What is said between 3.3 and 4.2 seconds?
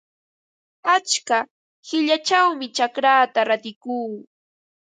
rantikuu.